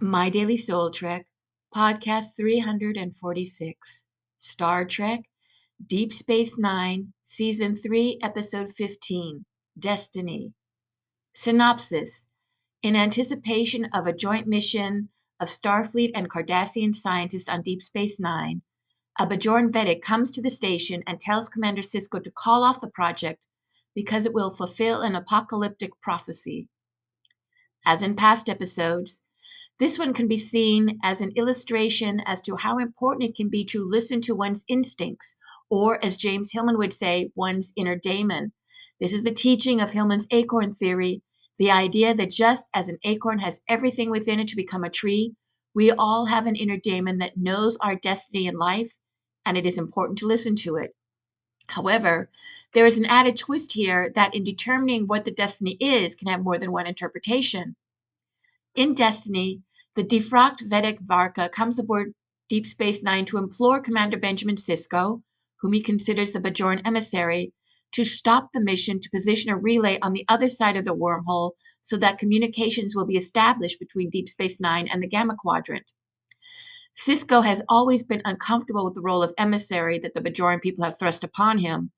My 0.00 0.30
Daily 0.30 0.56
Soul 0.56 0.92
Trek, 0.92 1.26
Podcast 1.74 2.36
346, 2.36 4.06
Star 4.36 4.84
Trek, 4.84 5.28
Deep 5.84 6.12
Space 6.12 6.56
Nine, 6.56 7.14
Season 7.24 7.74
3, 7.74 8.20
Episode 8.22 8.70
15, 8.70 9.44
Destiny. 9.76 10.54
Synopsis 11.34 12.26
In 12.80 12.94
anticipation 12.94 13.86
of 13.86 14.06
a 14.06 14.12
joint 14.12 14.46
mission 14.46 15.08
of 15.40 15.48
Starfleet 15.48 16.12
and 16.14 16.30
Cardassian 16.30 16.94
scientists 16.94 17.48
on 17.48 17.62
Deep 17.62 17.82
Space 17.82 18.20
Nine, 18.20 18.62
a 19.18 19.26
Bajoran 19.26 19.68
Vedek 19.68 20.00
comes 20.00 20.30
to 20.30 20.40
the 20.40 20.48
station 20.48 21.02
and 21.08 21.18
tells 21.18 21.48
Commander 21.48 21.82
Sisko 21.82 22.22
to 22.22 22.30
call 22.30 22.62
off 22.62 22.80
the 22.80 22.88
project 22.88 23.48
because 23.96 24.26
it 24.26 24.32
will 24.32 24.50
fulfill 24.50 25.00
an 25.00 25.16
apocalyptic 25.16 25.90
prophecy. 26.00 26.68
As 27.84 28.00
in 28.00 28.14
past 28.14 28.48
episodes, 28.48 29.22
this 29.78 29.98
one 29.98 30.12
can 30.12 30.26
be 30.26 30.36
seen 30.36 30.98
as 31.04 31.20
an 31.20 31.30
illustration 31.36 32.20
as 32.26 32.40
to 32.42 32.56
how 32.56 32.78
important 32.78 33.22
it 33.30 33.36
can 33.36 33.48
be 33.48 33.64
to 33.66 33.84
listen 33.84 34.20
to 34.22 34.34
one's 34.34 34.64
instincts, 34.66 35.36
or 35.70 36.04
as 36.04 36.16
James 36.16 36.50
Hillman 36.50 36.78
would 36.78 36.92
say, 36.92 37.30
one's 37.36 37.72
inner 37.76 37.94
daemon. 37.94 38.52
This 38.98 39.12
is 39.12 39.22
the 39.22 39.30
teaching 39.30 39.80
of 39.80 39.90
Hillman's 39.90 40.26
acorn 40.32 40.72
theory, 40.72 41.22
the 41.58 41.70
idea 41.70 42.12
that 42.14 42.30
just 42.30 42.68
as 42.74 42.88
an 42.88 42.98
acorn 43.04 43.38
has 43.38 43.62
everything 43.68 44.10
within 44.10 44.40
it 44.40 44.48
to 44.48 44.56
become 44.56 44.82
a 44.82 44.90
tree, 44.90 45.34
we 45.74 45.92
all 45.92 46.26
have 46.26 46.46
an 46.46 46.56
inner 46.56 46.76
daemon 46.76 47.18
that 47.18 47.36
knows 47.36 47.76
our 47.80 47.94
destiny 47.94 48.46
in 48.46 48.58
life, 48.58 48.98
and 49.46 49.56
it 49.56 49.66
is 49.66 49.78
important 49.78 50.18
to 50.18 50.26
listen 50.26 50.56
to 50.56 50.74
it. 50.76 50.96
However, 51.68 52.30
there 52.72 52.86
is 52.86 52.98
an 52.98 53.04
added 53.04 53.36
twist 53.36 53.72
here 53.72 54.10
that 54.16 54.34
in 54.34 54.42
determining 54.42 55.06
what 55.06 55.24
the 55.24 55.30
destiny 55.30 55.76
is 55.78 56.16
can 56.16 56.26
have 56.26 56.42
more 56.42 56.58
than 56.58 56.72
one 56.72 56.86
interpretation. 56.86 57.76
In 58.74 58.94
Destiny, 58.94 59.62
the 59.96 60.04
defrocked 60.04 60.68
Vedek 60.68 60.98
Yarka 61.06 61.50
comes 61.50 61.78
aboard 61.78 62.14
Deep 62.48 62.66
Space 62.66 63.02
Nine 63.02 63.24
to 63.26 63.38
implore 63.38 63.80
Commander 63.80 64.18
Benjamin 64.18 64.56
Sisko, 64.56 65.22
whom 65.60 65.72
he 65.72 65.82
considers 65.82 66.32
the 66.32 66.40
Bajoran 66.40 66.80
emissary, 66.84 67.52
to 67.92 68.04
stop 68.04 68.48
the 68.52 68.60
mission 68.60 69.00
to 69.00 69.10
position 69.10 69.50
a 69.50 69.56
relay 69.56 69.98
on 70.00 70.12
the 70.12 70.24
other 70.28 70.48
side 70.48 70.76
of 70.76 70.84
the 70.84 70.94
wormhole 70.94 71.52
so 71.80 71.96
that 71.96 72.18
communications 72.18 72.94
will 72.94 73.06
be 73.06 73.16
established 73.16 73.78
between 73.78 74.10
Deep 74.10 74.28
Space 74.28 74.60
Nine 74.60 74.88
and 74.88 75.02
the 75.02 75.08
Gamma 75.08 75.36
Quadrant. 75.38 75.92
Sisko 76.94 77.44
has 77.44 77.62
always 77.68 78.02
been 78.02 78.22
uncomfortable 78.24 78.84
with 78.84 78.94
the 78.94 79.00
role 79.00 79.22
of 79.22 79.32
emissary 79.38 79.98
that 80.00 80.14
the 80.14 80.20
Bajoran 80.20 80.60
people 80.60 80.84
have 80.84 80.98
thrust 80.98 81.24
upon 81.24 81.58
him, 81.58 81.90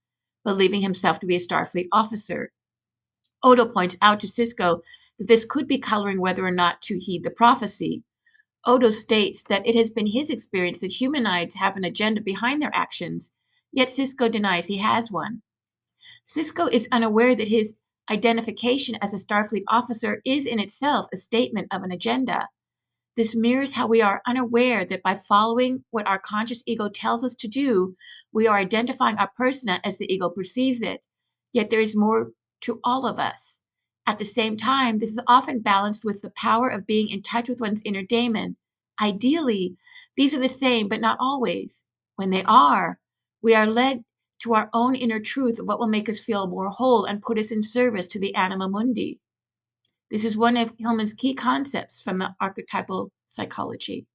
believing 0.45 0.81
himself 0.81 1.21
to 1.21 1.27
be 1.27 1.37
a 1.37 1.39
Starfleet 1.39 1.89
officer. 1.93 2.53
Odo 3.43 3.67
points 3.67 3.97
out 4.03 4.21
to 4.21 4.27
Sisko 4.27 4.81
that 4.81 4.83
this 5.21 5.45
could 5.45 5.69
be 5.69 5.79
coloring 5.79 6.19
whether 6.21 6.47
or 6.47 6.51
not 6.51 6.81
to 6.81 6.99
heed 6.99 7.23
the 7.25 7.31
prophecy. 7.31 8.03
Odo 8.65 8.91
states 8.91 9.43
that 9.45 9.67
it 9.67 9.75
has 9.75 9.91
been 9.91 10.07
his 10.07 10.31
experience 10.31 10.81
that 10.81 10.93
humanoids 10.93 11.55
have 11.55 11.77
an 11.77 11.85
agenda 11.85 12.23
behind 12.23 12.61
their 12.61 12.75
actions, 12.75 13.33
yet 13.71 13.89
Sisko 13.89 14.31
denies 14.31 14.67
he 14.67 14.79
has 14.79 15.13
one. 15.13 15.43
Sisko 16.25 16.73
is 16.73 16.89
unaware 16.91 17.35
that 17.35 17.49
his 17.49 17.77
identification 18.11 18.97
as 19.03 19.13
a 19.13 19.19
Starfleet 19.19 19.65
officer 19.69 20.23
is 20.25 20.47
in 20.47 20.59
itself 20.59 21.07
a 21.13 21.19
statement 21.19 21.69
of 21.71 21.83
an 21.83 21.93
agenda. 21.93 22.49
This 23.15 23.37
mirrors 23.37 23.75
how 23.75 23.87
we 23.87 24.01
are 24.01 24.23
unaware 24.27 24.87
that 24.87 25.03
by 25.03 25.17
following 25.17 25.85
what 25.91 26.07
our 26.07 26.19
conscious 26.19 26.63
ego 26.67 26.89
tells 26.89 27.23
us 27.23 27.35
to 27.37 27.49
do, 27.49 27.95
we 28.33 28.47
are 28.47 28.57
identifying 28.57 29.17
our 29.17 29.31
persona 29.37 29.81
as 29.85 29.99
the 29.99 30.11
ego 30.13 30.31
perceives 30.31 30.81
it. 30.81 31.05
Yet 31.53 31.69
there 31.69 31.81
is 31.81 31.95
more 31.95 32.33
to 32.63 32.81
all 32.85 33.05
of 33.05 33.19
us. 33.19 33.61
At 34.07 34.19
the 34.19 34.25
same 34.25 34.57
time, 34.57 34.99
this 34.99 35.11
is 35.11 35.21
often 35.27 35.61
balanced 35.61 36.05
with 36.05 36.23
the 36.23 36.31
power 36.31 36.69
of 36.69 36.87
being 36.87 37.09
in 37.09 37.23
touch 37.23 37.49
with 37.49 37.61
one's 37.61 37.83
inner 37.85 38.03
daemon. 38.03 38.57
Ideally, 39.01 39.77
these 40.17 40.35
are 40.35 40.41
the 40.41 40.49
same, 40.49 40.89
but 40.89 41.01
not 41.01 41.19
always. 41.21 41.85
When 42.17 42.31
they 42.31 42.43
are, 42.45 42.99
we 43.43 43.55
are 43.55 43.67
led 43.67 44.05
to 44.41 44.55
our 44.55 44.71
own 44.73 44.95
inner 44.95 45.21
truth 45.21 45.59
of 45.59 45.67
what 45.67 45.79
will 45.79 45.87
make 45.87 46.09
us 46.09 46.19
feel 46.19 46.47
more 46.47 46.71
whole 46.71 47.05
and 47.05 47.23
put 47.23 47.39
us 47.39 47.53
in 47.53 47.63
service 47.63 48.09
to 48.09 48.19
the 48.19 48.35
anima 48.35 48.69
mundi. 48.69 49.21
This 50.11 50.25
is 50.25 50.37
one 50.37 50.57
of 50.57 50.77
Hillman's 50.79 51.15
key 51.15 51.35
concepts 51.35 52.01
from 52.01 52.19
the 52.19 52.35
archetypal 52.41 53.13
psychology. 53.27 54.07